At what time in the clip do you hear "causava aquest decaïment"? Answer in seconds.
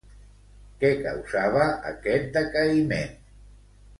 1.01-3.15